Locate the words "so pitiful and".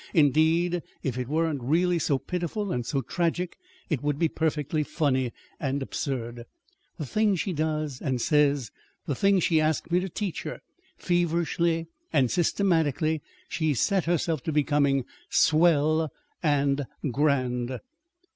1.99-2.83